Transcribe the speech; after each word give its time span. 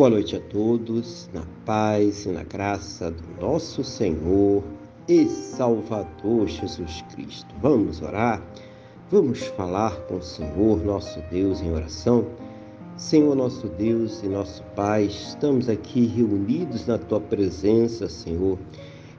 Boa 0.00 0.08
noite 0.08 0.34
a 0.34 0.40
todos, 0.40 1.28
na 1.30 1.42
paz 1.66 2.24
e 2.24 2.30
na 2.30 2.42
graça 2.42 3.10
do 3.10 3.22
nosso 3.38 3.84
Senhor 3.84 4.64
e 5.06 5.26
Salvador 5.26 6.48
Jesus 6.48 7.04
Cristo. 7.12 7.54
Vamos 7.60 8.00
orar? 8.00 8.42
Vamos 9.10 9.40
falar 9.48 9.94
com 10.06 10.16
o 10.16 10.22
Senhor, 10.22 10.82
nosso 10.82 11.20
Deus, 11.30 11.60
em 11.60 11.70
oração? 11.70 12.28
Senhor, 12.96 13.36
nosso 13.36 13.68
Deus 13.68 14.22
e 14.22 14.26
nosso 14.26 14.62
Pai, 14.74 15.04
estamos 15.04 15.68
aqui 15.68 16.06
reunidos 16.06 16.86
na 16.86 16.96
tua 16.96 17.20
presença, 17.20 18.08
Senhor, 18.08 18.58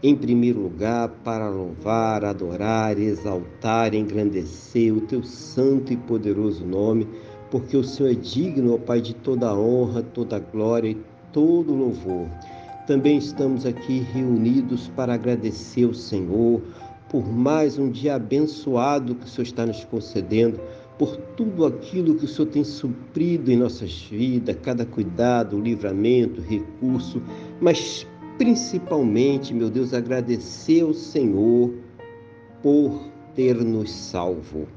em 0.02 0.16
primeiro 0.16 0.62
lugar 0.62 1.10
para 1.24 1.48
louvar, 1.48 2.26
adorar, 2.26 2.98
exaltar, 2.98 3.94
engrandecer 3.94 4.92
o 4.92 5.02
teu 5.02 5.22
santo 5.22 5.94
e 5.94 5.96
poderoso 5.96 6.66
nome 6.66 7.08
porque 7.52 7.76
o 7.76 7.84
Senhor 7.84 8.10
é 8.10 8.16
digno, 8.16 8.74
ó 8.74 8.78
Pai, 8.78 9.02
de 9.02 9.14
toda 9.14 9.54
honra, 9.54 10.02
toda 10.02 10.40
glória 10.40 10.90
e 10.90 10.98
todo 11.34 11.76
louvor. 11.76 12.28
Também 12.88 13.18
estamos 13.18 13.66
aqui 13.66 14.00
reunidos 14.00 14.88
para 14.96 15.14
agradecer 15.14 15.84
ao 15.84 15.94
Senhor 15.94 16.62
por 17.10 17.28
mais 17.28 17.78
um 17.78 17.90
dia 17.90 18.16
abençoado 18.16 19.16
que 19.16 19.26
o 19.26 19.28
Senhor 19.28 19.44
está 19.44 19.66
nos 19.66 19.84
concedendo, 19.84 20.58
por 20.98 21.18
tudo 21.36 21.66
aquilo 21.66 22.16
que 22.16 22.24
o 22.24 22.28
Senhor 22.28 22.48
tem 22.48 22.64
suprido 22.64 23.52
em 23.52 23.58
nossas 23.58 24.04
vidas, 24.04 24.56
cada 24.64 24.86
cuidado, 24.86 25.60
livramento, 25.60 26.40
recurso, 26.40 27.22
mas 27.60 28.08
principalmente, 28.38 29.54
meu 29.54 29.70
Deus, 29.70 29.94
agradecer 29.94 30.84
ao 30.84 30.94
Senhor 30.94 31.74
por 32.64 33.12
ter 33.36 33.56
nos 33.56 33.92
salvo. 33.92 34.68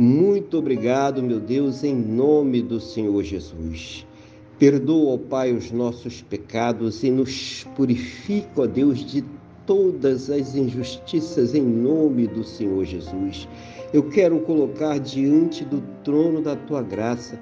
Muito 0.00 0.56
obrigado, 0.56 1.22
meu 1.22 1.38
Deus, 1.38 1.84
em 1.84 1.94
nome 1.94 2.62
do 2.62 2.80
Senhor 2.80 3.22
Jesus. 3.22 4.06
Perdoa, 4.58 5.12
ó 5.12 5.18
Pai, 5.18 5.52
os 5.52 5.70
nossos 5.70 6.22
pecados 6.22 7.04
e 7.04 7.10
nos 7.10 7.64
purifica, 7.76 8.62
ó 8.62 8.66
Deus, 8.66 9.04
de 9.04 9.22
todas 9.66 10.30
as 10.30 10.54
injustiças 10.54 11.54
em 11.54 11.60
nome 11.60 12.26
do 12.26 12.42
Senhor 12.42 12.82
Jesus. 12.86 13.46
Eu 13.92 14.04
quero 14.04 14.40
colocar 14.40 14.98
diante 14.98 15.66
do 15.66 15.82
trono 16.02 16.40
da 16.40 16.56
tua 16.56 16.80
graça 16.80 17.38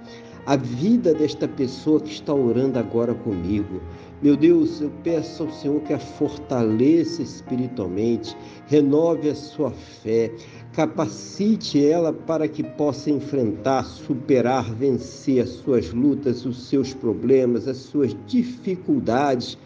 a 0.48 0.56
vida 0.56 1.12
desta 1.12 1.46
pessoa 1.46 2.00
que 2.00 2.10
está 2.10 2.32
orando 2.32 2.78
agora 2.78 3.12
comigo. 3.12 3.82
Meu 4.22 4.34
Deus, 4.34 4.80
eu 4.80 4.90
peço 5.04 5.42
ao 5.42 5.52
Senhor 5.52 5.78
que 5.82 5.92
a 5.92 5.98
fortaleça 5.98 7.20
espiritualmente, 7.20 8.34
renove 8.66 9.28
a 9.28 9.34
sua 9.34 9.70
fé, 9.70 10.32
capacite 10.72 11.86
ela 11.86 12.14
para 12.14 12.48
que 12.48 12.62
possa 12.62 13.10
enfrentar, 13.10 13.84
superar, 13.84 14.72
vencer 14.72 15.42
as 15.42 15.50
suas 15.50 15.92
lutas, 15.92 16.46
os 16.46 16.66
seus 16.66 16.94
problemas, 16.94 17.68
as 17.68 17.76
suas 17.76 18.16
dificuldades. 18.26 19.58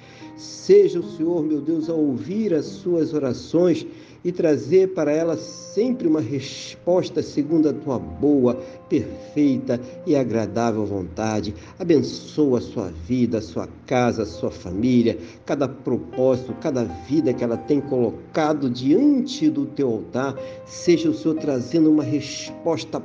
Seja 0.43 0.99
o 0.99 1.09
Senhor, 1.17 1.45
meu 1.45 1.61
Deus, 1.61 1.89
a 1.89 1.95
ouvir 1.95 2.53
as 2.53 2.67
suas 2.67 3.15
orações 3.15 3.87
e 4.25 4.33
trazer 4.33 4.89
para 4.89 5.13
ela 5.13 5.37
sempre 5.37 6.09
uma 6.09 6.21
resposta 6.21 7.23
segundo 7.23 7.69
a 7.69 7.73
tua 7.73 7.97
boa, 7.97 8.55
perfeita 8.89 9.81
e 10.05 10.17
agradável 10.17 10.85
vontade. 10.85 11.55
Abençoa 11.79 12.59
a 12.59 12.61
sua 12.61 12.89
vida, 12.89 13.39
a 13.39 13.43
sua 13.43 13.69
casa, 13.87 14.25
a 14.25 14.27
sua 14.27 14.51
família, 14.51 15.17
cada 15.47 15.69
propósito, 15.69 16.53
cada 16.61 16.83
vida 16.85 17.33
que 17.33 17.45
ela 17.45 17.57
tem 17.57 17.81
colocado 17.81 18.69
diante 18.69 19.49
do 19.49 19.67
teu 19.67 19.89
altar. 19.89 20.37
Seja 20.67 21.09
o 21.09 21.15
Senhor 21.15 21.37
trazendo 21.37 21.89
uma 21.89 22.03
resposta 22.03 23.01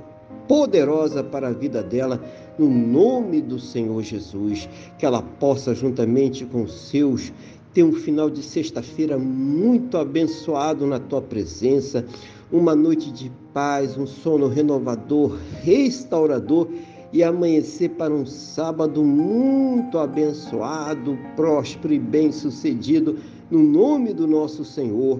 poderosa 0.47 1.23
para 1.23 1.49
a 1.49 1.53
vida 1.53 1.83
dela, 1.83 2.23
no 2.57 2.69
nome 2.69 3.41
do 3.41 3.59
Senhor 3.59 4.01
Jesus, 4.01 4.67
que 4.97 5.05
ela 5.05 5.21
possa, 5.21 5.75
juntamente 5.75 6.45
com 6.45 6.67
seus 6.67 7.31
ter 7.73 7.83
um 7.83 7.93
final 7.93 8.29
de 8.29 8.41
sexta-feira 8.41 9.19
muito 9.19 9.97
abençoado 9.97 10.87
na 10.87 10.99
tua 10.99 11.21
presença, 11.21 12.03
uma 12.51 12.75
noite 12.75 13.11
de 13.11 13.31
paz, 13.53 13.97
um 13.97 14.07
sono 14.07 14.47
renovador, 14.47 15.37
restaurador 15.61 16.69
e 17.13 17.23
amanhecer 17.23 17.89
para 17.91 18.13
um 18.13 18.25
sábado 18.25 19.03
muito 19.03 19.97
abençoado, 19.97 21.17
próspero 21.35 21.93
e 21.93 21.99
bem-sucedido, 21.99 23.17
no 23.49 23.61
nome 23.61 24.13
do 24.13 24.25
nosso 24.25 24.65
Senhor 24.65 25.19